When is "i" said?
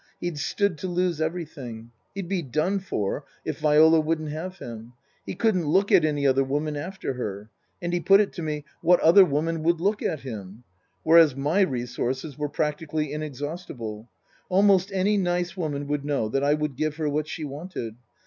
16.43-16.55